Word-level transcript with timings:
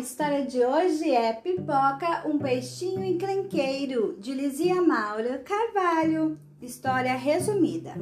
história 0.00 0.46
de 0.46 0.64
hoje 0.64 1.10
é 1.10 1.32
Pipoca, 1.32 2.26
um 2.26 2.38
peixinho 2.38 3.04
encrenqueiro, 3.04 4.16
de 4.18 4.32
Lizia 4.32 4.80
Maura 4.80 5.38
Carvalho. 5.38 6.38
História 6.60 7.14
resumida. 7.14 7.94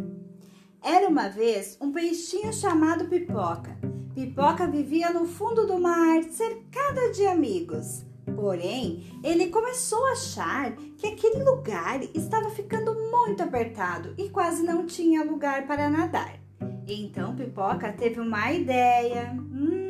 Era 0.82 1.09
uma 1.09 1.29
vez 1.29 1.77
um 1.80 1.91
peixinho 1.91 2.53
chamado 2.53 3.07
Pipoca. 3.07 3.77
Pipoca 4.14 4.66
vivia 4.69 5.12
no 5.12 5.27
fundo 5.27 5.66
do 5.66 5.80
mar, 5.80 6.23
cercada 6.25 7.12
de 7.12 7.27
amigos. 7.27 8.05
Porém, 8.36 9.20
ele 9.25 9.48
começou 9.48 10.05
a 10.07 10.12
achar 10.12 10.77
que 10.96 11.07
aquele 11.09 11.43
lugar 11.43 12.00
estava 12.14 12.50
ficando 12.50 12.95
muito 13.11 13.43
apertado 13.43 14.14
e 14.16 14.29
quase 14.29 14.62
não 14.62 14.86
tinha 14.86 15.25
lugar 15.25 15.66
para 15.66 15.91
nadar. 15.91 16.39
Então 16.86 17.35
Pipoca 17.35 17.93
teve 17.93 18.21
uma 18.21 18.53
ideia. 18.53 19.32
Hum, 19.32 19.88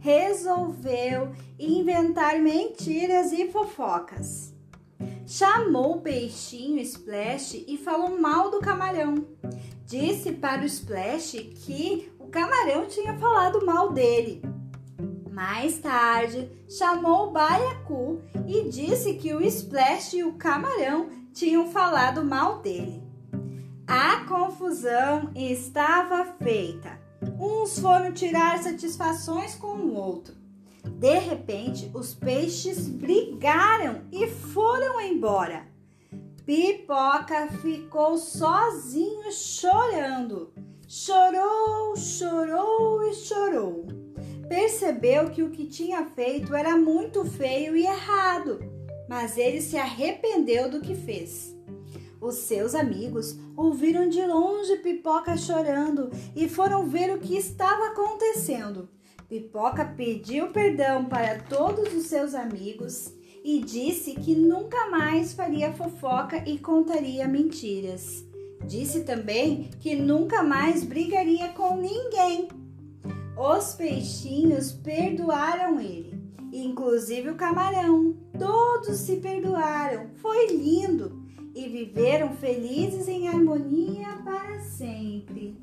resolveu 0.00 1.32
inventar 1.58 2.38
mentiras 2.38 3.32
e 3.32 3.50
fofocas. 3.50 4.54
Chamou 5.26 5.96
o 5.96 6.00
peixinho 6.00 6.80
Splash 6.80 7.64
e 7.66 7.76
falou 7.76 8.18
mal 8.18 8.50
do 8.50 8.60
camarão. 8.60 9.26
Disse 9.84 10.32
para 10.32 10.62
o 10.62 10.66
Splash 10.66 11.32
que 11.32 12.10
o 12.18 12.28
camarão 12.28 12.86
tinha 12.86 13.18
falado 13.18 13.64
mal 13.64 13.92
dele. 13.92 14.42
Mais 15.30 15.78
tarde, 15.78 16.50
chamou 16.68 17.28
o 17.28 17.30
Baiacu 17.30 18.20
e 18.46 18.68
disse 18.68 19.14
que 19.14 19.32
o 19.32 19.40
Splash 19.40 20.14
e 20.14 20.24
o 20.24 20.32
camarão 20.32 21.10
tinham 21.32 21.70
falado 21.70 22.24
mal 22.24 22.60
dele. 22.60 23.02
A 23.86 24.24
confusão 24.24 25.30
estava 25.34 26.24
feita. 26.42 27.07
Uns 27.40 27.78
foram 27.78 28.12
tirar 28.12 28.60
satisfações 28.62 29.54
com 29.54 29.68
o 29.68 29.94
outro. 29.94 30.34
De 30.84 31.18
repente, 31.18 31.88
os 31.94 32.12
peixes 32.12 32.88
brigaram 32.88 34.02
e 34.10 34.26
foram 34.26 35.00
embora. 35.00 35.66
Pipoca 36.44 37.46
ficou 37.62 38.18
sozinho 38.18 39.30
chorando. 39.30 40.52
Chorou, 40.88 41.94
chorou 41.96 43.08
e 43.08 43.14
chorou. 43.14 43.86
Percebeu 44.48 45.30
que 45.30 45.42
o 45.42 45.50
que 45.50 45.66
tinha 45.66 46.06
feito 46.06 46.56
era 46.56 46.76
muito 46.76 47.24
feio 47.24 47.76
e 47.76 47.84
errado, 47.84 48.58
mas 49.08 49.36
ele 49.36 49.60
se 49.60 49.76
arrependeu 49.76 50.70
do 50.70 50.80
que 50.80 50.94
fez. 50.94 51.54
Os 52.20 52.34
seus 52.34 52.74
amigos 52.74 53.38
ouviram 53.56 54.08
de 54.08 54.24
longe 54.26 54.76
Pipoca 54.78 55.36
chorando 55.36 56.10
e 56.34 56.48
foram 56.48 56.88
ver 56.88 57.14
o 57.14 57.18
que 57.18 57.36
estava 57.36 57.88
acontecendo. 57.88 58.88
Pipoca 59.28 59.84
pediu 59.84 60.48
perdão 60.48 61.04
para 61.04 61.38
todos 61.38 61.94
os 61.94 62.06
seus 62.06 62.34
amigos 62.34 63.12
e 63.44 63.60
disse 63.60 64.14
que 64.14 64.34
nunca 64.34 64.90
mais 64.90 65.32
faria 65.32 65.72
fofoca 65.72 66.42
e 66.48 66.58
contaria 66.58 67.28
mentiras. 67.28 68.24
Disse 68.66 69.04
também 69.04 69.70
que 69.80 69.94
nunca 69.94 70.42
mais 70.42 70.82
brigaria 70.82 71.48
com 71.50 71.76
ninguém. 71.76 72.48
Os 73.36 73.74
peixinhos 73.74 74.72
perdoaram 74.72 75.78
ele, 75.78 76.20
inclusive 76.52 77.30
o 77.30 77.36
camarão. 77.36 78.16
Todos 78.36 78.96
se 78.96 79.16
perdoaram. 79.16 80.10
Foi 80.16 80.48
lindo 80.48 81.27
e 81.54 81.68
viveram 81.68 82.34
felizes 82.36 83.08
em 83.08 83.28
harmonia 83.28 84.22
para 84.24 84.60
sempre. 84.60 85.56